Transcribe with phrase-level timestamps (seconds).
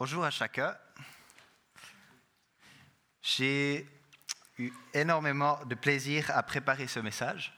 [0.00, 0.74] Bonjour à chacun.
[3.20, 3.86] J'ai
[4.56, 7.52] eu énormément de plaisir à préparer ce message.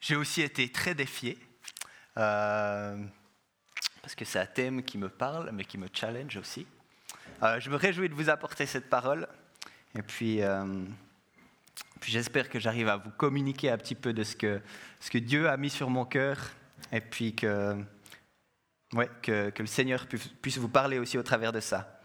[0.00, 1.38] J'ai aussi été très défié,
[2.16, 3.00] euh,
[4.02, 6.66] parce que c'est un thème qui me parle, mais qui me challenge aussi.
[7.44, 9.28] Euh, je me réjouis de vous apporter cette parole,
[9.94, 10.84] et puis, euh,
[12.00, 14.60] puis j'espère que j'arrive à vous communiquer un petit peu de ce que,
[14.98, 16.38] ce que Dieu a mis sur mon cœur,
[16.90, 17.80] et puis que
[18.94, 20.06] Ouais, que, le Seigneur
[20.40, 22.00] puisse vous parler aussi au travers de ça.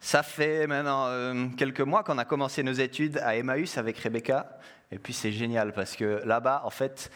[0.00, 4.58] Ça fait maintenant euh, quelques mois qu'on a commencé nos études à Emmaüs avec Rebecca.
[4.90, 7.10] Et puis c'est génial parce que là-bas, en fait,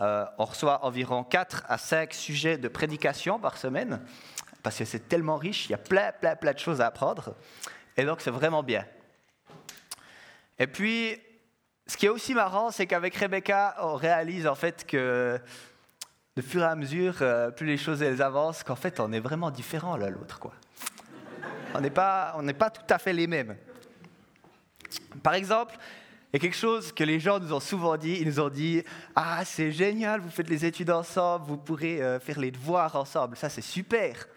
[0.00, 4.00] euh, on reçoit environ 4 à 5 sujets de prédication par semaine.
[4.62, 7.36] Parce que c'est tellement riche, il y a plein, plein, plein de choses à apprendre.
[7.96, 8.84] Et donc c'est vraiment bien.
[10.58, 11.18] Et puis,
[11.86, 15.40] ce qui est aussi marrant, c'est qu'avec Rebecca, on réalise en fait que
[16.40, 19.20] de fur et à mesure, euh, plus les choses elles avancent, qu'en fait, on est
[19.20, 20.40] vraiment différents l'un l'autre.
[21.74, 23.56] On n'est pas, pas tout à fait les mêmes.
[25.22, 25.76] Par exemple,
[26.32, 28.18] il y a quelque chose que les gens nous ont souvent dit.
[28.20, 28.82] Ils nous ont dit
[29.14, 33.36] Ah, c'est génial, vous faites les études ensemble, vous pourrez euh, faire les devoirs ensemble.
[33.36, 34.28] Ça, c'est super.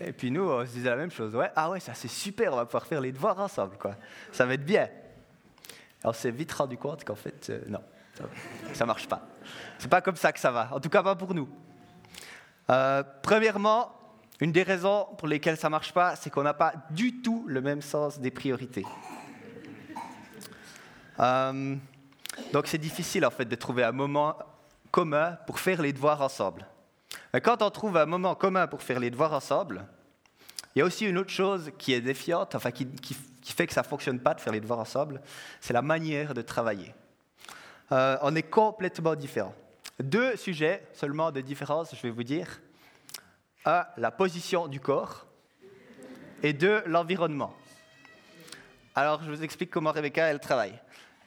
[0.00, 1.34] Et puis nous, on se disait la même chose.
[1.34, 3.76] Ouais, ah ouais, ça c'est super, on va pouvoir faire les devoirs ensemble.
[4.30, 4.88] Ça va être bien.
[6.04, 7.80] On s'est vite rendu compte qu'en fait, euh, non,
[8.72, 9.26] ça marche pas.
[9.78, 11.48] C'est pas comme ça que ça va, en tout cas pas pour nous.
[12.70, 13.92] Euh, premièrement,
[14.40, 17.60] une des raisons pour lesquelles ça marche pas, c'est qu'on n'a pas du tout le
[17.60, 18.84] même sens des priorités.
[21.20, 21.76] Euh,
[22.52, 24.36] donc c'est difficile en fait de trouver un moment
[24.90, 26.66] commun pour faire les devoirs ensemble.
[27.32, 29.84] Mais quand on trouve un moment commun pour faire les devoirs ensemble,
[30.74, 33.74] il y a aussi une autre chose qui est défiante, enfin qui, qui fait que
[33.74, 35.20] ça ne fonctionne pas de faire les devoirs ensemble,
[35.60, 36.94] c'est la manière de travailler.
[37.92, 39.54] Euh, on est complètement différents.
[40.02, 42.62] Deux sujets seulement de différence, je vais vous dire.
[43.66, 45.26] Un, la position du corps.
[46.42, 47.54] Et deux, l'environnement.
[48.94, 50.78] Alors, je vous explique comment Rebecca, elle travaille.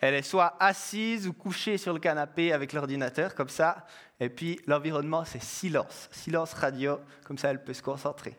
[0.01, 3.85] Elle est soit assise ou couchée sur le canapé avec l'ordinateur, comme ça.
[4.19, 6.09] Et puis, l'environnement, c'est silence.
[6.11, 8.35] Silence radio, comme ça, elle peut se concentrer.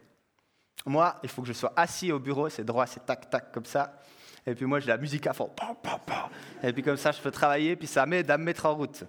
[0.84, 4.00] Moi, il faut que je sois assis au bureau, c'est droit, c'est tac-tac, comme ça.
[4.46, 5.50] Et puis moi, j'ai la musique à fond.
[6.62, 9.04] Et puis comme ça, je peux travailler, puis ça m'aide à me mettre en route.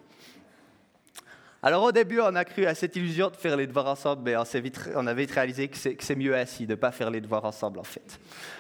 [1.61, 4.35] Alors au début, on a cru à cette illusion de faire les devoirs ensemble, mais
[4.35, 7.19] on, vite, on avait vite réalisé que c'est mieux ainsi, de ne pas faire les
[7.19, 8.19] devoirs ensemble en fait.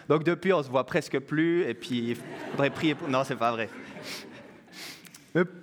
[0.09, 2.17] Donc depuis, on se voit presque plus, et puis il
[2.51, 3.07] faudrait prier pour...
[3.07, 3.69] Non, c'est pas vrai.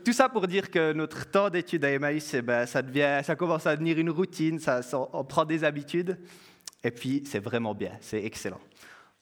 [0.04, 3.34] tout ça pour dire que notre temps d'études à Emmaüs, eh ben, ça, devient, ça
[3.34, 4.80] commence à devenir une routine, ça,
[5.12, 6.16] on prend des habitudes,
[6.84, 8.60] et puis c'est vraiment bien, c'est excellent.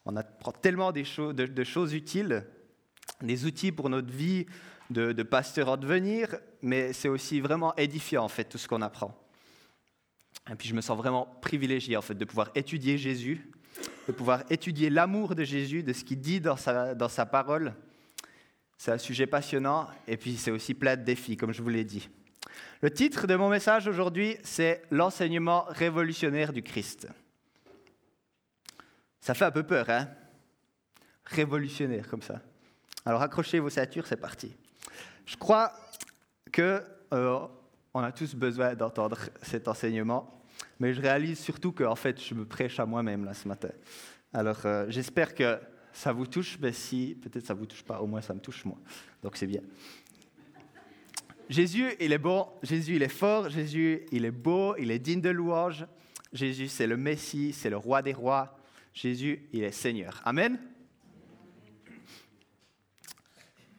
[0.04, 2.44] On apprend tellement de, choses utiles,
[3.20, 4.46] des outils pour notre vie
[4.90, 8.82] de, de pasteur en devenir, mais c'est aussi vraiment édifiant en fait tout ce qu'on
[8.82, 9.16] apprend.
[10.50, 13.48] Et puis je me sens vraiment privilégié en fait de pouvoir étudier Jésus,
[14.08, 17.74] de pouvoir étudier l'amour de Jésus, de ce qu'il dit dans sa parole.
[18.76, 21.84] C'est un sujet passionnant et puis c'est aussi plein de défis, comme je vous l'ai
[21.84, 22.08] dit.
[22.80, 27.06] Le titre de mon message aujourd'hui, c'est L'enseignement révolutionnaire du Christ.
[29.22, 30.08] Ça fait un peu peur, hein
[31.24, 32.42] Révolutionnaire comme ça.
[33.06, 34.52] Alors accrochez vos ceintures, c'est parti.
[35.24, 35.72] Je crois
[36.50, 37.38] que euh,
[37.94, 40.42] on a tous besoin d'entendre cet enseignement,
[40.80, 43.70] mais je réalise surtout que en fait, je me prêche à moi-même là ce matin.
[44.32, 45.60] Alors euh, j'espère que
[45.92, 48.64] ça vous touche, mais si peut-être ça vous touche pas, au moins ça me touche
[48.64, 48.78] moi.
[49.22, 49.62] Donc c'est bien.
[51.48, 55.20] Jésus, il est bon, Jésus, il est fort, Jésus, il est beau, il est digne
[55.20, 55.86] de louange.
[56.32, 58.58] Jésus, c'est le Messie, c'est le roi des rois,
[58.92, 60.20] Jésus, il est Seigneur.
[60.24, 60.58] Amen.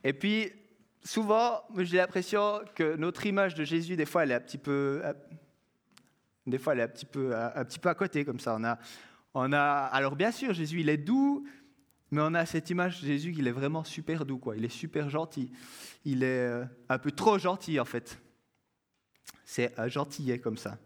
[0.03, 0.51] Et puis,
[1.03, 5.01] souvent, j'ai l'impression que notre image de Jésus, des fois, elle est un petit peu,
[6.45, 8.55] des fois, elle est peu, un petit peu à côté, comme ça.
[8.57, 8.79] On a,
[9.33, 11.47] on a, alors bien sûr, Jésus, il est doux,
[12.11, 14.55] mais on a cette image de Jésus qu'il est vraiment super doux, quoi.
[14.57, 15.51] Il est super gentil.
[16.05, 18.19] Il est euh, un peu trop gentil, en fait.
[19.45, 20.77] C'est un gentillet comme ça.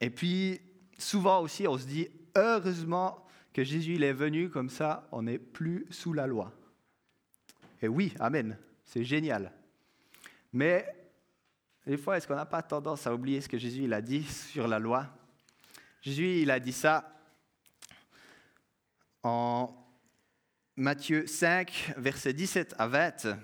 [0.00, 0.60] Et puis,
[0.98, 5.38] souvent aussi, on se dit, heureusement que Jésus il est venu, comme ça on n'est
[5.38, 6.52] plus sous la loi.
[7.80, 9.52] Et oui, Amen, c'est génial.
[10.52, 10.86] Mais
[11.86, 14.22] des fois, est-ce qu'on n'a pas tendance à oublier ce que Jésus il a dit
[14.22, 15.08] sur la loi?
[16.00, 17.12] Jésus il a dit ça
[19.22, 19.74] en
[20.76, 23.36] Matthieu 5, versets 17 à 20.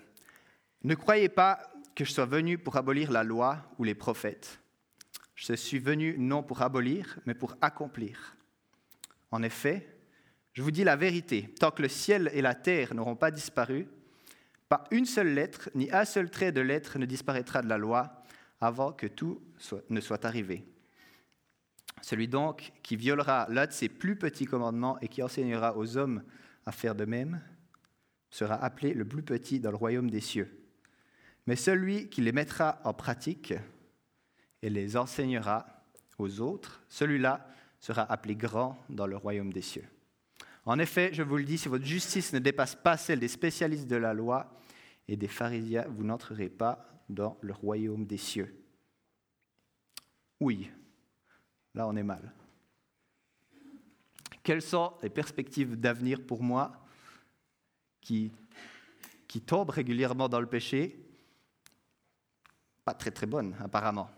[0.85, 1.61] Ne croyez pas
[1.95, 4.61] que je sois venu pour abolir la loi ou les prophètes.
[5.35, 8.37] Je suis venu non pour abolir, mais pour accomplir.
[9.31, 9.87] En effet,
[10.53, 13.87] je vous dis la vérité, tant que le ciel et la terre n'auront pas disparu,
[14.69, 18.23] pas une seule lettre, ni un seul trait de lettre ne disparaîtra de la loi
[18.61, 19.41] avant que tout
[19.89, 20.65] ne soit arrivé.
[22.03, 26.23] Celui donc qui violera l'un de ses plus petits commandements et qui enseignera aux hommes
[26.67, 27.41] à faire de même
[28.31, 30.65] sera appelé le plus petit dans le royaume des cieux.
[31.47, 33.55] Mais celui qui les mettra en pratique
[34.61, 35.67] et les enseignera
[36.19, 37.49] aux autres, celui-là
[37.81, 39.87] sera appelé grand dans le royaume des cieux.
[40.65, 43.87] En effet, je vous le dis, si votre justice ne dépasse pas celle des spécialistes
[43.87, 44.61] de la loi
[45.07, 48.55] et des pharisiens, vous n'entrerez pas dans le royaume des cieux.
[50.41, 50.71] Oui,
[51.75, 52.33] là on est mal.
[54.43, 56.73] Quelles sont les perspectives d'avenir pour moi
[58.01, 58.33] qui,
[59.47, 60.99] tombe régulièrement dans le péché?
[62.85, 64.11] Pas très très bonnes, apparemment.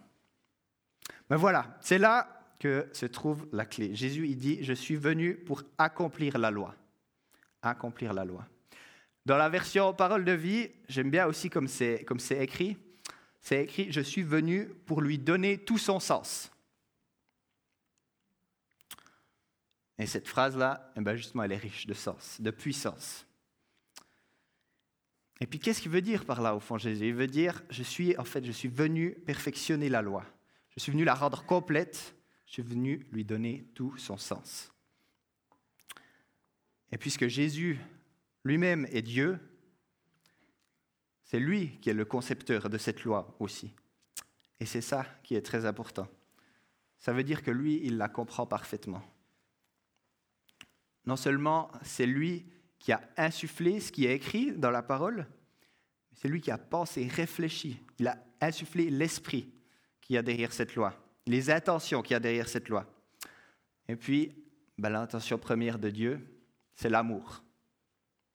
[1.29, 3.95] Mais voilà, c'est là que se trouve la clé.
[3.97, 6.77] Jésus, il dit, je suis venu pour accomplir la loi.
[7.63, 8.47] Accomplir la loi.
[9.27, 12.77] Dans la version parole de vie, j'aime bien aussi comme c'est, comme c'est écrit,
[13.41, 16.53] c'est écrit, je suis venu pour lui donner tout son sens.
[19.99, 23.27] Et cette phrase-là, eh ben justement, elle est riche de sens, de puissance.
[25.41, 27.09] Et puis, qu'est-ce qu'il veut dire par là, au fond, Jésus?
[27.09, 30.25] Il veut dire, je suis, en fait, je suis venu perfectionner la loi.
[30.77, 32.15] Je suis venu la rendre complète.
[32.51, 34.73] Je suis venu lui donner tout son sens.
[36.91, 37.79] Et puisque Jésus
[38.43, 39.39] lui-même est Dieu,
[41.23, 43.73] c'est lui qui est le concepteur de cette loi aussi.
[44.59, 46.09] Et c'est ça qui est très important.
[46.99, 49.05] Ça veut dire que lui, il la comprend parfaitement.
[51.07, 52.51] Non seulement c'est lui
[52.81, 55.29] qui a insufflé ce qui est écrit dans la parole,
[56.15, 57.81] c'est lui qui a pensé, réfléchi.
[58.01, 59.55] Il a insufflé l'esprit
[60.01, 61.01] qui a derrière cette loi,
[61.31, 62.85] les intentions qu'il y a derrière cette loi.
[63.87, 64.35] Et puis,
[64.77, 66.21] ben, l'intention première de Dieu,
[66.75, 67.45] c'est l'amour.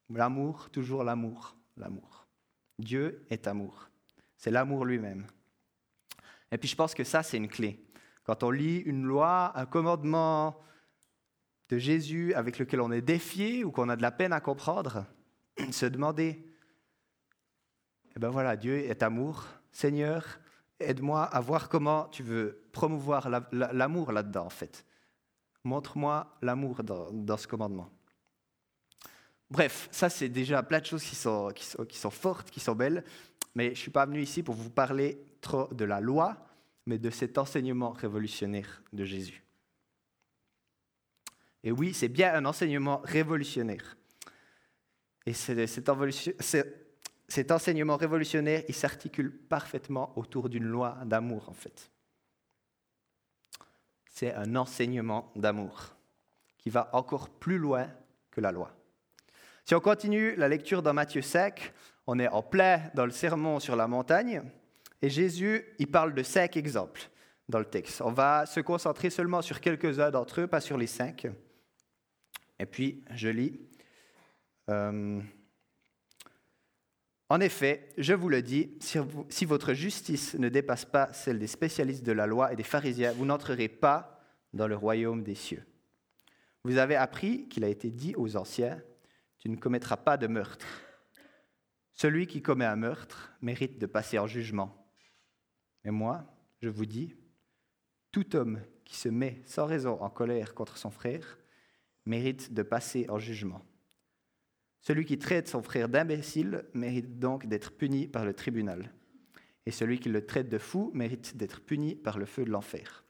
[0.09, 2.25] L'amour, toujours l'amour, l'amour.
[2.79, 3.89] Dieu est amour.
[4.37, 5.27] C'est l'amour lui-même.
[6.51, 7.85] Et puis je pense que ça, c'est une clé.
[8.23, 10.57] Quand on lit une loi, un commandement
[11.67, 15.05] de Jésus avec lequel on est défié ou qu'on a de la peine à comprendre,
[15.71, 16.47] se demander,
[18.15, 19.45] eh ben voilà, Dieu est amour.
[19.73, 20.39] Seigneur,
[20.79, 24.85] aide-moi à voir comment tu veux promouvoir l'amour là-dedans, en fait.
[25.63, 27.89] Montre-moi l'amour dans ce commandement.
[29.49, 31.51] Bref, ça c'est déjà plein de choses qui sont,
[32.09, 33.03] fortes, qui sont belles,
[33.53, 36.37] mais je ne suis pas venu ici pour vous parler trop de la loi,
[36.85, 39.43] mais de cet enseignement révolutionnaire de Jésus.
[41.63, 43.97] Et oui, c'est bien un enseignement révolutionnaire.
[45.25, 45.89] Et cet
[47.49, 51.91] enseignement révolutionnaire, il s'articule parfaitement autour d'une loi d'amour, en fait.
[54.09, 55.95] C'est un enseignement d'amour
[56.57, 57.87] qui va encore plus loin
[58.31, 58.71] que la loi.
[59.65, 61.73] Si on continue la lecture dans Matthieu 5,
[62.07, 64.43] on est en plein dans le sermon sur la montagne,
[65.01, 67.09] et Jésus, il parle de cinq exemples
[67.49, 68.01] dans le texte.
[68.01, 71.27] On va se concentrer seulement sur quelques-uns d'entre eux, pas sur les cinq.
[72.59, 73.59] Et puis, je lis.
[74.69, 75.21] Euh,
[77.29, 82.03] en effet, je vous le dis, si, votre justice ne dépasse pas celle des spécialistes
[82.03, 84.21] de la loi et des pharisiens, vous n'entrerez pas
[84.53, 85.65] dans le royaume des cieux.
[86.63, 88.81] Vous avez appris qu'il a été dit aux anciens,
[89.39, 90.67] tu ne commettras pas de meurtre.
[91.93, 94.87] Celui qui commet un meurtre mérite de passer en jugement.
[95.83, 96.25] Mais moi,
[96.61, 97.15] je vous dis,
[98.11, 101.39] tout homme qui se met sans raison en colère contre son frère
[102.05, 103.65] mérite de passer en jugement.
[104.85, 108.93] Celui qui traite son frère d'imbécile mérite donc d'être puni par le tribunal.
[109.65, 113.03] Et celui qui le traite de fou mérite d'être puni par le feu de l'enfer.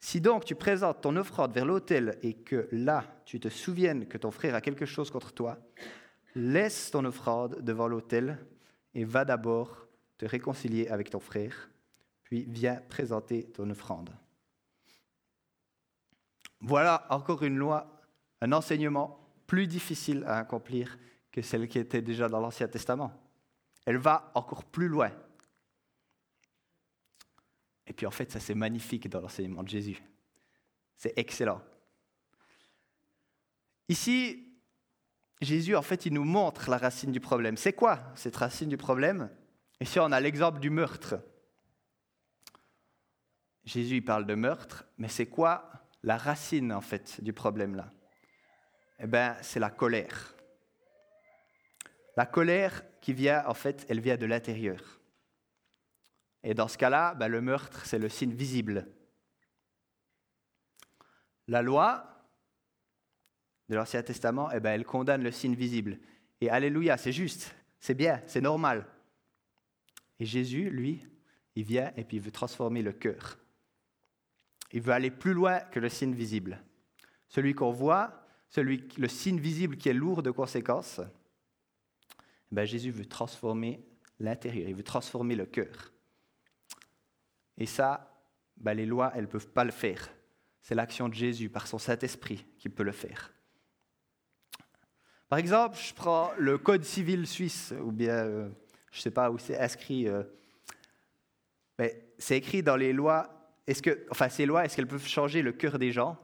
[0.00, 4.18] Si donc tu présentes ton offrande vers l'autel et que là tu te souviennes que
[4.18, 5.60] ton frère a quelque chose contre toi,
[6.34, 8.44] laisse ton offrande devant l'autel
[8.92, 9.86] et va d'abord
[10.18, 11.70] te réconcilier avec ton frère,
[12.24, 14.10] puis viens présenter ton offrande.
[16.60, 18.02] Voilà encore une loi,
[18.40, 20.98] un enseignement plus difficile à accomplir
[21.30, 23.12] que celle qui était déjà dans l'Ancien Testament.
[23.84, 25.12] Elle va encore plus loin.
[27.86, 30.02] Et puis en fait, ça c'est magnifique dans l'enseignement de Jésus.
[30.96, 31.62] C'est excellent.
[33.88, 34.46] Ici,
[35.40, 37.56] Jésus, en fait, il nous montre la racine du problème.
[37.56, 39.30] C'est quoi cette racine du problème?
[39.80, 41.20] Ici, on a l'exemple du meurtre.
[43.64, 45.70] Jésus, il parle de meurtre, mais c'est quoi
[46.02, 47.92] la racine, en fait, du problème là
[48.98, 50.34] Eh bien, c'est la colère.
[52.16, 55.00] La colère qui vient, en fait, elle vient de l'intérieur.
[56.42, 58.88] Et dans ce cas-là, bah, le meurtre, c'est le signe visible.
[61.48, 62.24] La loi
[63.68, 65.98] de l'Ancien Testament, eh ben, elle condamne le signe visible.
[66.40, 68.86] Et Alléluia, c'est juste, c'est bien, c'est normal.
[70.18, 71.04] Et Jésus, lui,
[71.54, 73.38] il vient et puis il veut transformer le cœur.
[74.72, 76.62] il veut aller plus loin que le signe visible.
[77.28, 81.00] Celui qu'on voit, celui, le signe visible qui est lourd de conséquences,
[82.50, 83.84] ben Jésus veut transformer
[84.18, 85.92] l'intérieur, il veut transformer le cœur.
[87.58, 88.12] Et ça,
[88.56, 90.10] ben les lois, elles ne peuvent pas le faire.
[90.62, 93.32] C'est l'action de Jésus par son Saint-Esprit qui peut le faire.
[95.28, 98.48] Par exemple, je prends le Code civil suisse, ou bien, euh,
[98.92, 100.22] je ne sais pas où c'est inscrit, euh,
[101.78, 103.52] mais c'est écrit dans les lois.
[103.66, 106.16] Est-ce que, enfin, ces lois, est-ce qu'elles peuvent changer le cœur des gens?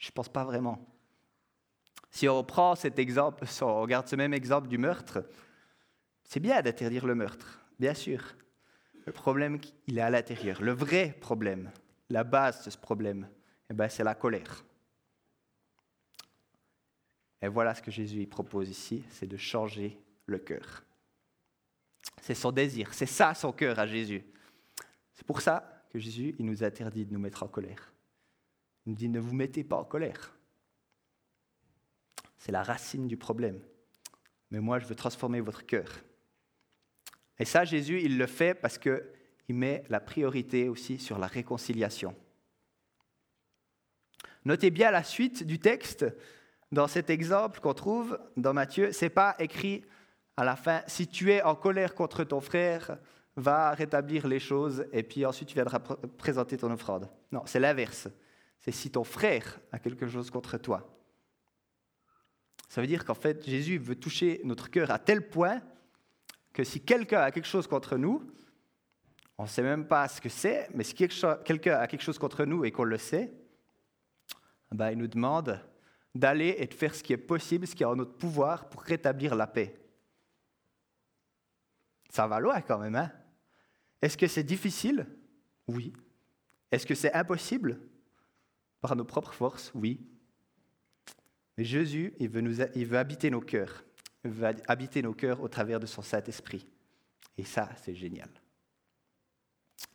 [0.00, 0.84] Je ne pense pas vraiment.
[2.10, 5.24] Si on prend cet exemple, si on regarde ce même exemple du meurtre,
[6.24, 8.34] c'est bien d'interdire le meurtre, bien sûr.
[9.06, 10.62] Le problème, il est à l'intérieur.
[10.62, 11.70] Le vrai problème,
[12.08, 13.28] la base de ce problème,
[13.68, 14.64] eh ben, c'est la colère.
[17.42, 20.82] Et voilà ce que Jésus propose ici, c'est de changer le cœur.
[22.22, 24.24] C'est son désir, c'est ça son cœur à Jésus.
[25.12, 27.92] C'est pour ça que Jésus il nous interdit de nous mettre en colère.
[28.86, 30.36] Il dit ne vous mettez pas en colère.
[32.38, 33.60] C'est la racine du problème.
[34.50, 35.88] Mais moi, je veux transformer votre cœur.
[37.38, 39.00] Et ça, Jésus, il le fait parce qu'il
[39.48, 42.14] met la priorité aussi sur la réconciliation.
[44.44, 46.06] Notez bien la suite du texte
[46.72, 48.92] dans cet exemple qu'on trouve dans Matthieu.
[48.92, 49.84] C'est pas écrit
[50.36, 52.98] à la fin si tu es en colère contre ton frère,
[53.36, 57.08] va rétablir les choses et puis ensuite tu viendras présenter ton offrande.
[57.30, 58.08] Non, c'est l'inverse.
[58.60, 60.96] C'est si ton frère a quelque chose contre toi.
[62.68, 65.60] Ça veut dire qu'en fait, Jésus veut toucher notre cœur à tel point
[66.52, 68.30] que si quelqu'un a quelque chose contre nous,
[69.38, 72.44] on ne sait même pas ce que c'est, mais si quelqu'un a quelque chose contre
[72.44, 73.32] nous et qu'on le sait,
[74.70, 75.60] ben, il nous demande
[76.14, 78.82] d'aller et de faire ce qui est possible, ce qui est en notre pouvoir pour
[78.82, 79.80] rétablir la paix.
[82.10, 83.10] Ça va loin quand même, hein
[84.02, 85.06] Est-ce que c'est difficile?
[85.66, 85.92] Oui.
[86.70, 87.80] Est-ce que c'est impossible?
[88.80, 90.00] Par nos propres forces Oui.
[91.56, 93.84] Mais Jésus, il veut, nous, il habiter nos cœurs.
[94.24, 96.66] Il veut habiter nos cœurs au travers de son Saint-Esprit.
[97.36, 98.30] Et ça, c'est génial.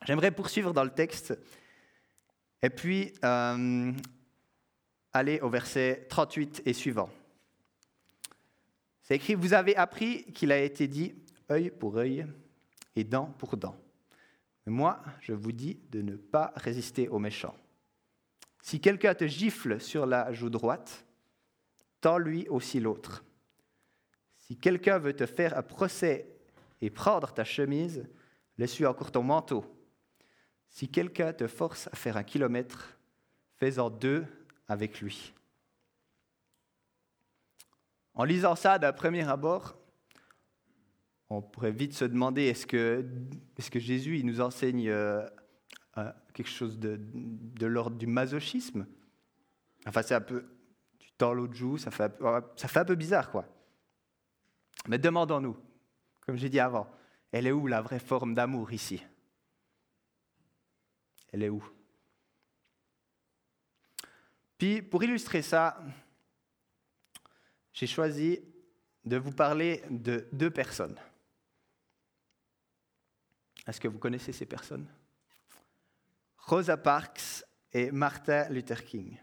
[0.06, 1.38] J'aimerais poursuivre dans le texte
[2.62, 3.92] et puis euh,
[5.14, 7.10] aller au verset 38 et suivant.
[9.02, 11.14] C'est écrit, vous avez appris qu'il a été dit
[11.52, 12.26] œil pour œil
[12.96, 13.78] et dent pour dent.
[14.66, 17.56] Mais moi, je vous dis de ne pas résister aux méchants.
[18.66, 21.06] Si quelqu'un te gifle sur la joue droite,
[22.18, 23.24] lui aussi l'autre.
[24.38, 26.28] Si quelqu'un veut te faire un procès
[26.82, 28.08] et prendre ta chemise,
[28.58, 29.66] laisse-lui encore ton manteau.
[30.68, 32.98] Si quelqu'un te force à faire un kilomètre,
[33.58, 34.26] fais-en deux
[34.68, 35.32] avec lui.
[38.14, 39.78] En lisant ça d'un premier abord,
[41.30, 44.92] on pourrait vite se demander est-ce que, Jésus nous enseigne
[46.34, 48.86] quelque chose de, l'ordre du masochisme
[49.88, 50.46] Enfin, c'est un peu
[51.18, 52.12] dans l'autre joue, ça fait,
[52.56, 53.46] ça fait un peu bizarre, quoi.
[54.88, 55.56] Mais demandons-nous,
[56.22, 56.90] comme j'ai dit avant,
[57.32, 59.04] elle est où la vraie forme d'amour ici?
[61.32, 61.64] Elle est où?
[64.58, 65.82] Puis, pour illustrer ça,
[67.74, 68.40] j'ai choisi
[69.04, 70.98] de vous parler de deux personnes.
[73.68, 74.88] Est-ce que vous connaissez ces personnes?
[76.46, 79.18] Rosa Parks et Martin Luther King.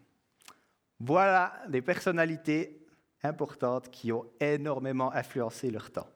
[0.99, 2.85] Voilà des personnalités
[3.23, 6.09] importantes qui ont énormément influencé leur temps.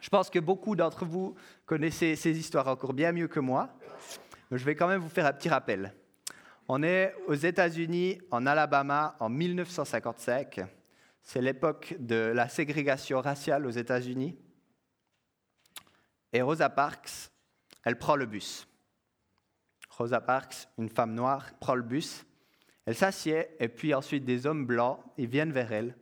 [0.00, 3.70] Je pense que beaucoup d'entre vous connaissez ces histoires encore bien mieux que moi,
[4.50, 5.94] mais je vais quand même vous faire un petit rappel.
[6.66, 10.60] On est aux États-Unis, en Alabama, en 1955.
[11.22, 14.36] C'est l'époque de la ségrégation raciale aux États-Unis.
[16.32, 17.30] Et Rosa Parks,
[17.84, 18.68] elle prend le bus.
[19.98, 22.24] Rosa Parks, une femme noire, prend le bus
[22.88, 25.94] elle s'assied et puis ensuite des hommes blancs, viennent vers elle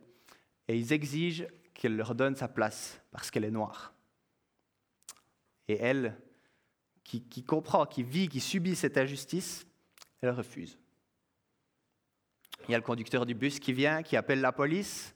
[0.69, 3.93] et ils exigent qu'elle leur donne sa place parce qu'elle est noire.
[5.67, 6.17] Et elle,
[7.03, 9.67] qui, qui, comprend, qui vit, qui subit cette injustice,
[10.21, 10.79] elle refuse.
[12.69, 15.13] Il y a le conducteur du bus qui vient, qui appelle la police,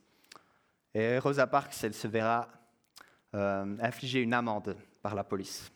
[0.93, 2.49] et Rosa Parks, elle se verra
[3.33, 5.71] euh, infliger une amende par la police.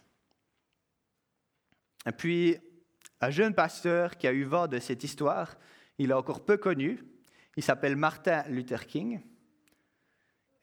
[2.06, 2.58] Et puis,
[3.26, 5.58] un jeune pasteur qui a eu vent de cette histoire,
[5.98, 7.04] il est encore peu connu.
[7.58, 9.20] Il s'appelle Martin Luther King.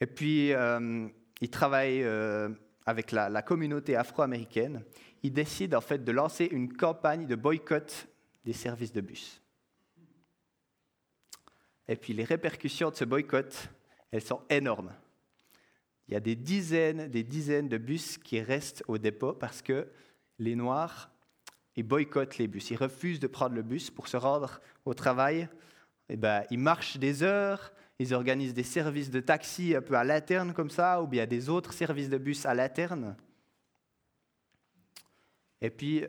[0.01, 1.09] Et puis, euh,
[1.41, 2.51] il travaille euh,
[2.87, 4.85] avec la, la communauté afro-américaine.
[5.25, 8.07] Il décide en fait de lancer une campagne de boycott
[8.45, 9.43] des services de bus.
[11.89, 13.71] Et puis, les répercussions de ce boycott,
[14.13, 14.95] elles sont énormes.
[16.07, 19.89] Il y a des dizaines, des dizaines de bus qui restent au dépôt parce que
[20.39, 21.12] les Noirs
[21.77, 25.49] ils boycottent les bus, ils refusent de prendre le bus pour se rendre au travail.
[26.09, 29.95] Et eh ben, ils marchent des heures, ils organisent des services de taxi un peu
[29.95, 33.17] à l'interne comme ça, ou bien des autres services de bus à l'interne.
[35.61, 36.05] Et puis,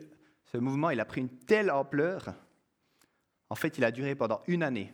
[0.52, 2.34] ce mouvement, il a pris une telle ampleur,
[3.48, 4.92] en fait, il a duré pendant une année,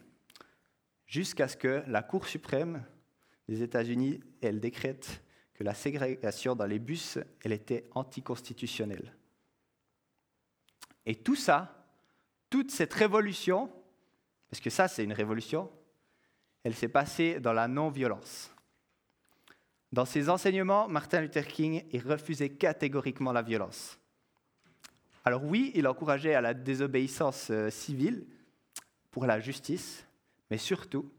[1.06, 2.84] jusqu'à ce que la Cour suprême
[3.48, 5.22] des États-Unis, elle décrète
[5.54, 9.14] que la ségrégation dans les bus, elle était anticonstitutionnelle.
[11.06, 11.86] Et tout ça,
[12.48, 13.70] toute cette révolution,
[14.50, 15.70] parce que ça c'est une révolution,
[16.64, 18.54] elle s'est passée dans la non-violence.
[19.92, 23.98] Dans ses enseignements, Martin Luther King il refusait catégoriquement la violence.
[25.24, 28.26] Alors oui, il encourageait à la désobéissance euh, civile
[29.10, 30.06] pour la justice,
[30.50, 31.10] mais surtout,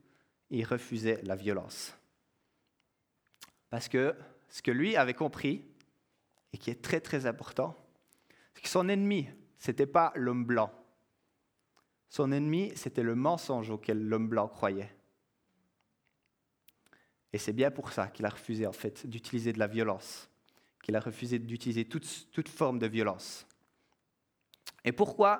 [0.50, 1.96] il refusait la violence.
[3.70, 4.16] Parce que
[4.50, 5.64] ce que lui avait compris,
[6.54, 7.78] et qui est très très important,
[8.54, 9.30] c'est que son ennemi,
[9.68, 10.72] n'était pas l'homme blanc.
[12.10, 14.94] Son ennemi, c'était le mensonge auquel l'homme blanc croyait.
[17.34, 20.30] Et c'est bien pour ça qu'il a refusé en fait d'utiliser de la violence,
[20.84, 23.48] qu'il a refusé d'utiliser toute, forme de violence.
[24.84, 25.39] Et pourquoi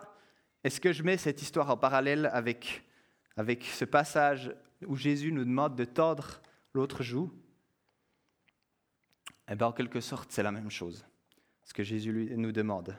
[0.64, 2.84] est-ce que je mets cette histoire en parallèle avec,
[3.36, 6.42] avec ce passage où Jésus nous demande de tordre
[6.74, 7.32] l'autre joue?
[9.50, 11.06] Eh bien, en quelque sorte, c'est la même chose,
[11.64, 12.96] ce que Jésus nous demande.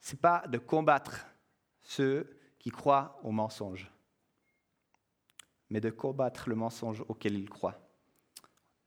[0.00, 1.26] Ce n'est pas de combattre
[1.80, 3.90] ceux qui croient au mensonge,
[5.70, 7.80] mais de combattre le mensonge auquel ils croient,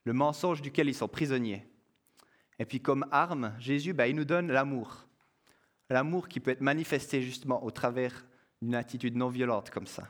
[0.03, 1.67] le mensonge duquel ils sont prisonniers.
[2.59, 5.07] Et puis comme arme, Jésus, ben, il nous donne l'amour.
[5.89, 8.25] L'amour qui peut être manifesté justement au travers
[8.61, 10.07] d'une attitude non violente comme ça.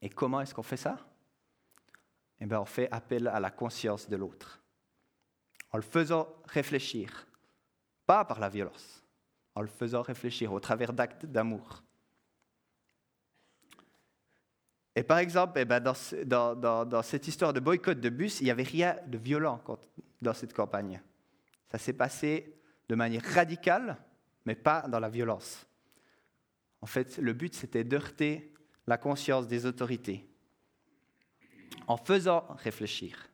[0.00, 0.98] Et comment est-ce qu'on fait ça?
[2.40, 4.62] Eh bien, on fait appel à la conscience de l'autre,
[5.70, 7.26] en le faisant réfléchir,
[8.06, 9.02] pas par la violence,
[9.54, 11.82] en le faisant réfléchir au travers d'actes d'amour.
[14.96, 18.50] Et par exemple, eh ben, dans, dans, cette histoire de boycott de bus, il n'y
[18.50, 19.60] avait rien de violent
[20.22, 21.02] dans cette campagne.
[21.70, 22.56] Ça s'est passé
[22.88, 23.96] de manière radicale,
[24.44, 25.66] mais pas dans la violence.
[26.80, 28.52] En fait, le but, c'était d'heurter
[28.86, 30.28] la conscience des autorités
[31.86, 33.28] en faisant réfléchir,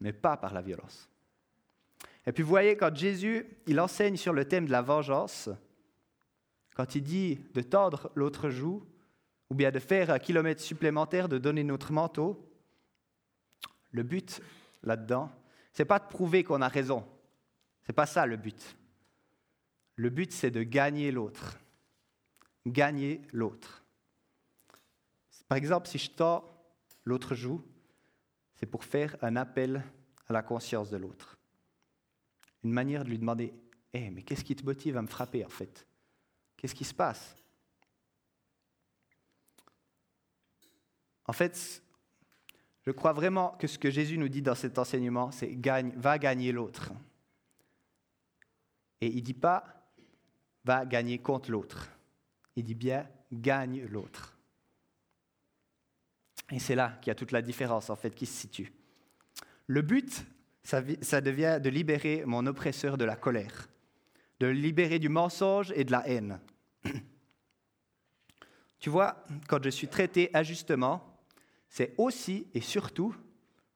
[0.00, 1.08] mais pas par la violence.
[2.26, 5.48] Et puis vous voyez, quand Jésus, il enseigne sur le thème de la vengeance,
[6.74, 8.84] quand il dit de tordre l'autre joue,
[9.48, 12.48] ou bien de faire un kilomètre supplémentaire, de donner notre manteau,
[13.90, 14.40] le but
[14.82, 15.30] là-dedans,
[15.72, 17.04] c'est pas de prouver qu'on a raison,
[17.88, 18.76] n'est pas ça le but.
[19.96, 21.58] Le but, c'est de gagner l'autre.
[22.66, 23.84] Gagner l'autre.
[25.48, 26.54] Par exemple, si je tords
[27.04, 27.62] l'autre joue,
[28.54, 29.82] c'est pour faire un appel
[30.28, 31.39] à la conscience de l'autre.
[32.62, 33.52] Une manière de lui demander
[33.92, 35.86] Eh, mais qu'est-ce qui te motive à me frapper en fait?
[36.56, 37.36] Qu'est-ce qui se passe?
[41.26, 41.82] En fait,
[42.82, 46.18] je crois vraiment que ce que Jésus nous dit dans cet enseignement, c'est gagne, va
[46.18, 46.90] gagner l'autre.
[49.00, 49.80] Et il ne dit pas
[50.64, 51.88] va gagner contre l'autre.
[52.56, 54.36] Il dit bien gagne l'autre.
[56.50, 58.72] Et c'est là qu'il y a toute la différence en fait qui se situe.
[59.66, 60.26] Le but,
[61.00, 63.68] ça, devient de libérer mon oppresseur de la colère,
[64.38, 66.40] de le libérer du mensonge et de la haine.
[68.78, 71.20] Tu vois, quand je suis traité injustement,
[71.68, 73.14] c'est aussi et surtout,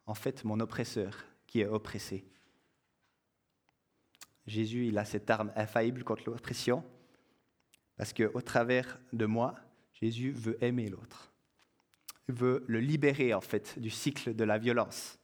[0.07, 2.25] en fait, mon oppresseur qui est oppressé.
[4.47, 6.85] Jésus, il a cette arme infaillible contre l'oppression,
[7.97, 9.55] parce qu'au travers de moi,
[9.95, 11.33] Jésus veut aimer l'autre.
[12.29, 15.19] Veut le libérer, en fait, du cycle de la violence.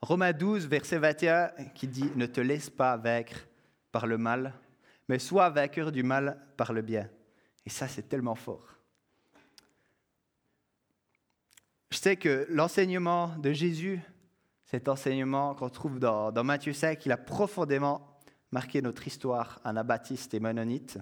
[0.00, 3.46] Romains 12, verset 21, qui dit Ne te laisse pas vaincre
[3.90, 4.54] par le mal,
[5.08, 7.08] mais sois vainqueur du mal par le bien.
[7.66, 8.66] Et ça, c'est tellement fort.
[11.90, 14.00] Je sais que l'enseignement de Jésus
[14.70, 18.20] cet enseignement qu'on trouve dans, Matthieu 5, il a profondément
[18.52, 20.98] marqué notre histoire anabaptiste et mennonite.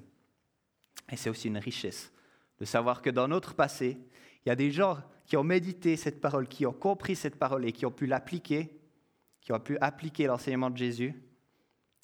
[1.10, 2.12] Et c'est aussi une richesse
[2.60, 3.98] de savoir que dans notre passé,
[4.44, 7.64] il y a des gens qui ont médité cette parole, qui ont compris cette parole
[7.64, 8.80] et qui ont pu l'appliquer,
[9.46, 11.14] qui ont pu appliquer l'enseignement de Jésus.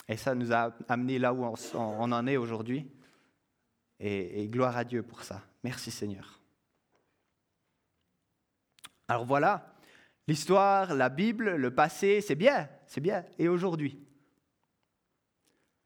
[0.09, 2.91] Et ça nous a amené là où on, en est aujourd'hui.
[4.01, 5.43] et gloire à Dieu pour ça.
[5.63, 6.41] Merci Seigneur.
[9.09, 9.73] Alors voilà,
[10.29, 13.25] L'histoire, la Bible, le passé, c'est bien, c'est bien.
[13.39, 13.99] Et aujourd'hui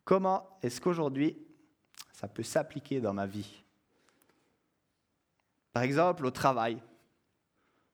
[0.04, 1.36] Comment est-ce qu'aujourd'hui,
[2.12, 3.64] ça peut s'appliquer dans ma vie?
[5.72, 6.80] Par exemple, au travail.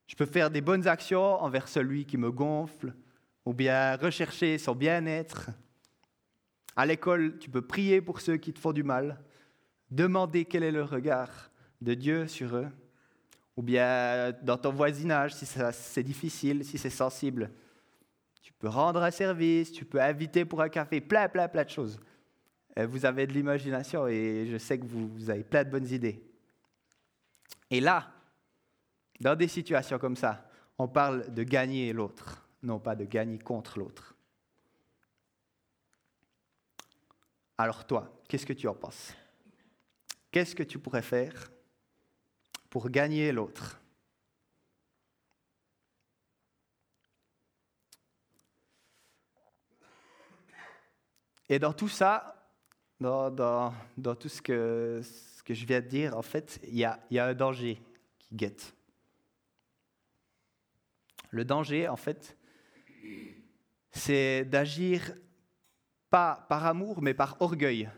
[0.06, 2.92] Je peux faire des bonnes actions envers celui qui me gonfle,
[3.44, 5.50] ou bien rechercher son bien-être.
[6.76, 9.20] À l'école, tu peux prier pour ceux qui te font du mal,
[9.90, 11.50] demander quel est le regard
[11.80, 12.68] de Dieu sur eux,
[13.56, 17.50] ou bien dans ton voisinage, si c'est difficile, si c'est sensible.
[18.40, 21.70] Tu peux rendre un service, tu peux inviter pour un café, plein, plein, plein de
[21.70, 22.00] choses.
[22.76, 26.24] Vous avez de l'imagination et je sais que vous avez plein de bonnes idées.
[27.70, 28.10] Et là,
[29.20, 33.78] dans des situations comme ça, on parle de gagner l'autre, non pas de gagner contre
[33.78, 34.14] l'autre.
[37.58, 39.14] Alors toi, qu'est-ce que tu en penses?
[40.30, 41.50] Qu'est-ce que tu pourrais faire
[42.70, 43.78] pour gagner l'autre?
[51.48, 52.42] Et dans tout ça,
[52.98, 53.74] dans,
[54.18, 55.02] tout ce que,
[55.44, 57.78] que, je viens de dire, en fait, il y a, y a un danger
[58.18, 58.74] qui guette.
[61.30, 62.36] Le danger, en fait,
[63.90, 65.14] c'est d'agir
[66.10, 67.90] pas par amour, mais par orgueil.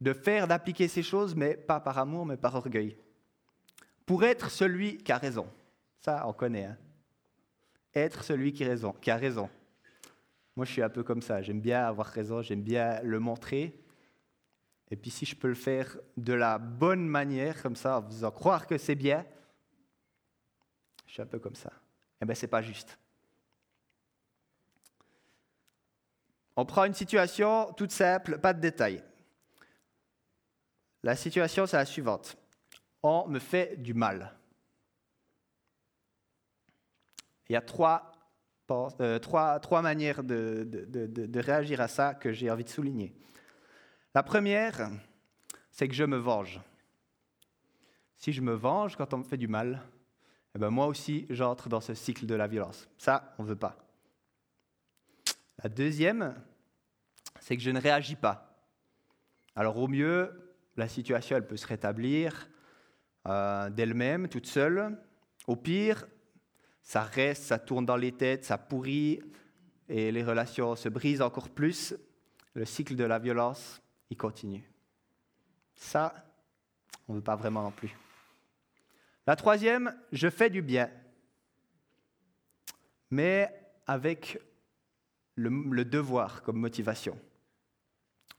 [0.00, 2.96] De faire, d'appliquer ces choses, mais pas par amour, mais par orgueil.
[4.04, 5.48] Pour être celui qui a raison.
[6.00, 6.64] Ça, on connaît.
[6.64, 6.76] Hein.
[7.94, 9.48] Être celui qui, raison, qui a raison.
[10.56, 11.40] Moi, je suis un peu comme ça.
[11.40, 13.78] J'aime bien avoir raison, j'aime bien le montrer.
[14.90, 18.30] Et puis, si je peux le faire de la bonne manière, comme ça, en faisant
[18.30, 19.24] croire que c'est bien,
[21.06, 21.72] je suis un peu comme ça
[22.22, 22.96] eh bien, ce n'est pas juste.
[26.56, 29.02] On prend une situation toute simple, pas de détails.
[31.02, 32.36] La situation, c'est la suivante.
[33.02, 34.32] On me fait du mal.
[37.48, 38.12] Il y a trois,
[39.00, 39.18] euh,
[39.82, 43.14] manières de, réagir à ça que j'ai envie de souligner.
[44.14, 44.90] La première,
[45.70, 46.60] c'est que je me venge.
[48.16, 49.82] Si je me venge quand on me fait du mal,
[50.54, 52.88] eh ben moi aussi, j'entre dans ce cycle de la violence.
[52.98, 53.76] Ça, on ne veut pas.
[55.62, 56.34] La deuxième,
[57.40, 58.66] c'est que je ne réagis pas.
[59.54, 62.48] Alors au mieux, la situation, elle peut se rétablir
[63.28, 64.98] euh, d'elle-même, toute seule.
[65.46, 66.08] Au pire,
[66.82, 69.20] ça reste, ça tourne dans les têtes, ça pourrit,
[69.88, 71.94] et les relations se brisent encore plus.
[72.54, 74.68] Le cycle de la violence, il continue.
[75.76, 76.12] Ça,
[77.06, 77.96] on ne veut pas vraiment non plus.
[79.28, 80.90] La troisième, je fais du bien,
[83.10, 83.48] mais
[83.86, 84.40] avec
[85.34, 87.18] le, devoir comme motivation.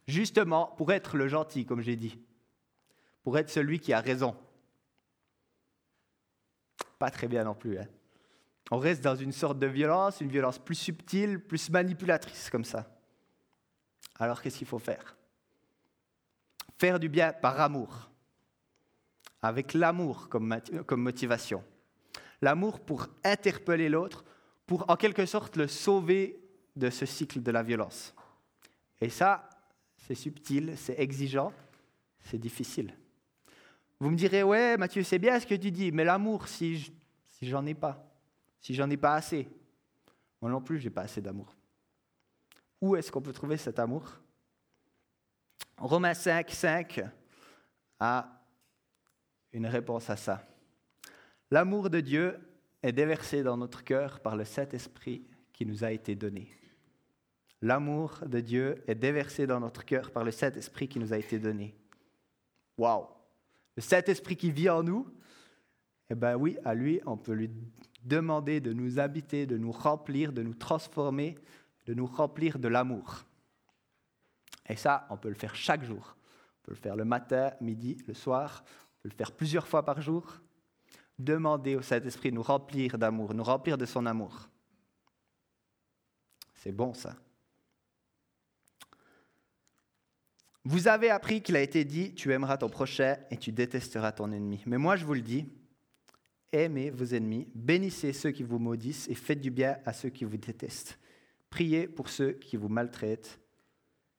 [0.08, 2.19] Justement, pour être le gentil, comme j'ai dit,
[3.23, 4.36] pour être celui qui a raison.
[6.99, 7.79] Pas très bien non plus.
[7.79, 7.88] Hein.
[8.71, 12.89] On reste dans une sorte de violence, une violence plus subtile, plus manipulatrice comme ça.
[14.19, 15.15] Alors qu'est-ce qu'il faut faire?
[16.77, 18.10] Faire du bien par amour
[19.43, 20.56] avec l'amour comme,
[20.93, 21.63] motivation.
[22.41, 24.23] L'amour pour interpeller l'autre,
[24.65, 26.39] pour en quelque sorte le sauver
[26.76, 28.14] de ce cycle de la violence.
[29.00, 29.50] Et ça,
[29.98, 31.54] c'est subtil, c'est exigeant,
[32.20, 32.94] c'est difficile.
[34.00, 36.92] Vous me direz, ouais, Mathieu, c'est bien ce que tu dis, mais l'amour, si,
[37.42, 38.06] j'en ai pas,
[38.60, 39.48] si j'en ai pas assez,
[40.42, 41.56] moi non plus, j'ai pas assez d'amour.
[42.82, 44.20] Où est-ce qu'on peut trouver cet amour?
[45.78, 47.02] Romains 5, 5
[48.00, 48.42] a
[49.54, 50.46] une réponse à ça.
[51.50, 52.38] L'amour de Dieu
[52.82, 56.50] est déversé dans notre cœur par le Saint-Esprit qui nous a été donné.
[57.63, 61.39] L'amour de Dieu est déversé dans notre cœur par le Saint-Esprit qui nous a été
[61.39, 61.73] donné.
[62.78, 63.08] Waouh
[63.78, 65.08] Le Saint-Esprit qui vit en nous,
[66.10, 67.49] eh bien oui, à lui, on peut lui
[68.04, 71.38] demander de nous habiter, de nous remplir, de nous transformer,
[71.86, 73.23] de nous remplir de l'amour.
[74.67, 76.17] Et ça, on peut le faire chaque jour.
[76.17, 78.65] On peut le faire le matin, midi, le soir
[79.04, 80.41] le faire plusieurs fois par jour,
[81.19, 84.49] demander au Saint-Esprit de nous remplir d'amour, nous remplir de son amour.
[86.56, 87.15] C'est bon ça.
[90.65, 94.32] Vous avez appris qu'il a été dit, tu aimeras ton prochain et tu détesteras ton
[94.32, 94.63] ennemi.
[94.65, 95.45] Mais moi je vous le dis,
[96.54, 100.23] aimez vos ennemis, bénissez ceux qui vous maudissent et faites du bien à ceux qui
[100.23, 100.97] vous détestent.
[101.49, 103.39] Priez pour ceux qui vous maltraitent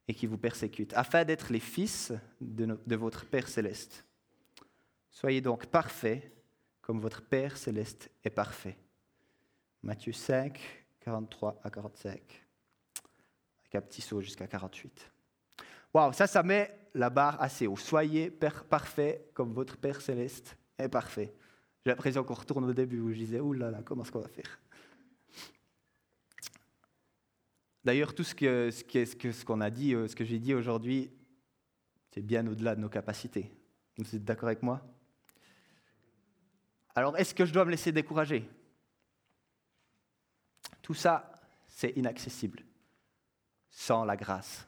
[0.07, 4.05] et qui vous persécutent, afin d'être les fils de, votre Père céleste.
[5.11, 6.31] Soyez donc parfaits
[6.83, 8.77] comme votre Père céleste est parfait.
[9.83, 10.61] Matthieu 5,
[11.01, 12.13] 43 à 45.
[13.63, 15.14] Avec un petit saut jusqu'à 48.
[15.95, 17.77] Waouh, ça, ça met la barre assez haut.
[17.77, 21.33] Soyez parfaits comme votre Père céleste est parfait.
[21.85, 24.59] J'ai l'impression qu'on retourne au début où je disais, là, comment est-ce qu'on va faire?
[27.85, 30.55] D'ailleurs, tout ce qu'on ce que, ce qu'on a dit, euh, ce que j'ai dit
[30.55, 31.13] aujourd'hui,
[32.11, 33.53] c'est bien au-delà de nos capacités.
[33.99, 34.81] Vous êtes d'accord avec moi?
[36.95, 38.49] Alors est-ce que je dois me laisser décourager?
[40.81, 41.31] Tout ça,
[41.67, 42.65] c'est inaccessible
[43.69, 44.67] sans la grâce.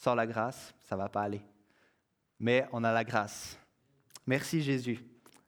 [0.00, 1.42] Sans la grâce, ça ne va pas aller.
[2.38, 3.58] Mais on a la grâce.
[4.26, 4.98] Merci Jésus.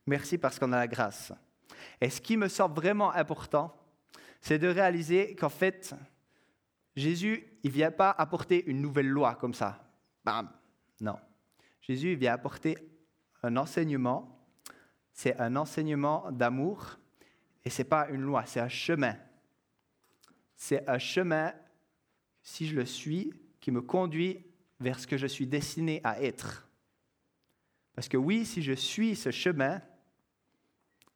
[0.06, 1.32] Merci parce qu'on a la grâce.
[1.98, 3.74] Et ce qui me semble vraiment important,
[4.42, 5.94] c'est de réaliser qu'en fait,
[6.94, 9.82] Jésus, il ne vient pas apporter une nouvelle loi comme ça.
[10.22, 10.50] Bam.
[11.00, 11.18] Non.
[11.80, 12.76] Jésus vient apporter
[13.42, 14.38] un enseignement.
[15.14, 16.98] C'est un enseignement d'amour
[17.64, 19.16] et ce n'est pas une loi, c'est un chemin.
[20.56, 21.54] C'est un chemin,
[22.42, 24.44] si je le suis, qui me conduit
[24.80, 26.68] vers ce que je suis destiné à être.
[27.94, 29.80] Parce que oui, si je suis ce chemin,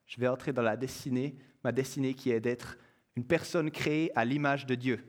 [0.06, 2.78] je vais entrer dans la destinée, ma destinée qui est d'être
[3.16, 5.04] une personne créée à l'image de Dieu.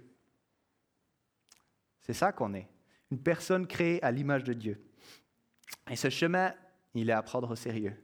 [2.02, 2.68] C'est ça qu'on est,
[3.12, 4.84] une personne créée à l'image de Dieu.
[5.92, 6.56] Et ce chemin,
[6.96, 8.02] il est à prendre au sérieux,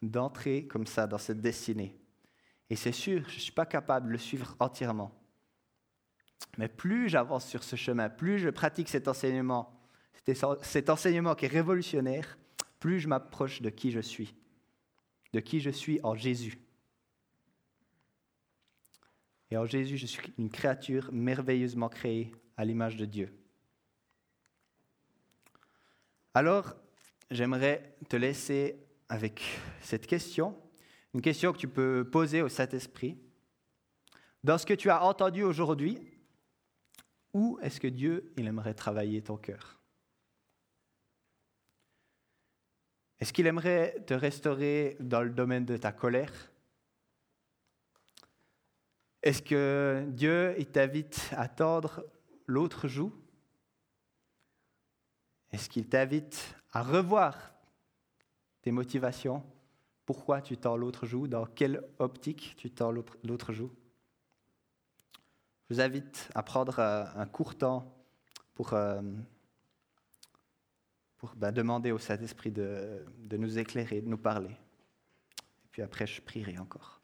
[0.00, 1.96] d'entrer comme ça dans cette destinée.
[2.68, 5.21] Et c'est sûr, je ne suis pas capable de le suivre entièrement.
[6.58, 9.72] Mais plus j'avance sur ce chemin, plus je pratique cet enseignement,
[10.62, 12.38] cet enseignement qui est révolutionnaire,
[12.78, 14.34] plus je m'approche de qui je suis,
[15.32, 16.58] de qui je suis en Jésus.
[19.50, 23.32] Et en Jésus, je suis une créature merveilleusement créée à l'image de Dieu.
[26.34, 26.74] Alors,
[27.30, 28.76] j'aimerais te laisser
[29.08, 29.42] avec
[29.82, 30.56] cette question,
[31.12, 33.18] une question que tu peux poser au Saint-Esprit.
[34.42, 35.98] Dans ce que tu as entendu aujourd'hui,
[37.34, 39.80] où est-ce que Dieu il aimerait travailler ton cœur?
[43.18, 46.50] Est-ce qu'il aimerait te restaurer dans le domaine de ta colère?
[49.22, 52.04] Est-ce que Dieu t'invite à tendre
[52.46, 53.14] l'autre joue?
[55.52, 57.54] Est-ce qu'il t'invite à revoir
[58.62, 59.44] tes motivations?
[60.04, 61.28] Pourquoi tu tends l'autre joue?
[61.28, 63.70] Dans quelle optique tu tends l'autre joue?
[65.68, 67.94] Je vous invite à prendre euh, un court temps
[68.54, 69.02] pour, euh,
[71.36, 74.50] bah, demander au Saint-Esprit de, de nous éclairer, de nous parler.
[74.50, 77.01] Et puis après, je prierai encore.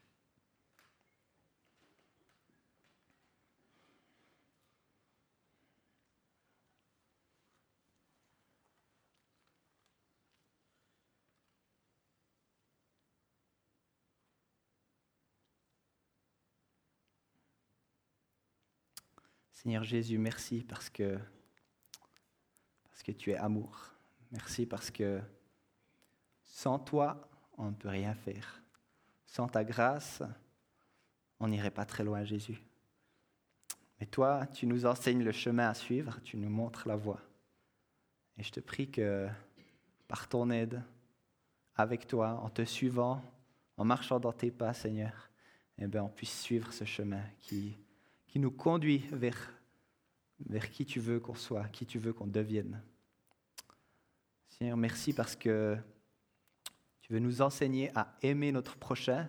[19.61, 21.19] Seigneur Jésus, merci parce que,
[23.17, 23.91] tu es amour.
[24.31, 25.19] Merci parce que
[26.45, 28.63] sans toi, on ne peut rien faire.
[29.25, 30.23] Sans ta grâce,
[31.41, 32.63] on n'irait pas très loin, Jésus.
[33.99, 37.19] Mais toi, tu nous enseignes le chemin à suivre, tu nous montres la voie.
[38.37, 39.27] Et je te prie que
[40.07, 40.81] par ton aide,
[41.75, 43.21] avec toi, en te suivant,
[43.75, 45.29] en marchant dans tes pas, Seigneur,
[45.77, 47.75] eh bien, on puisse suivre ce chemin qui
[48.29, 49.51] qui nous conduit vers,
[50.39, 52.81] vers qui tu veux qu'on soit, qui tu veux qu'on devienne.
[54.49, 55.75] Seigneur, merci parce que
[57.01, 59.27] tu veux nous enseigner à aimer notre prochain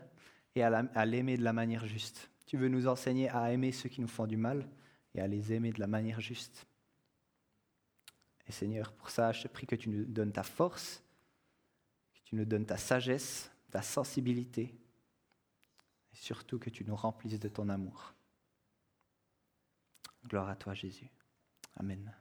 [0.55, 2.31] et à l'aimer de la manière juste.
[2.45, 4.69] Tu veux nous enseigner à aimer ceux qui nous font du mal
[5.15, 6.67] et à les aimer de la manière juste.
[8.47, 11.03] Et Seigneur, pour ça, je te prie que tu nous donnes ta force,
[12.13, 14.75] que tu nous donnes ta sagesse, ta sensibilité,
[16.13, 18.13] et surtout que tu nous remplisses de ton amour.
[20.25, 21.11] Gloire à toi Jésus.
[21.77, 22.15] Amen.